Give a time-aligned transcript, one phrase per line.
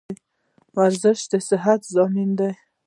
[0.77, 2.51] ورزش دصحت ضامن دي.